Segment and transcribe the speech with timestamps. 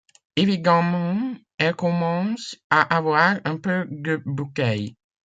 [0.35, 4.95] Évidemment elle commence à avoir un peu de bouteille.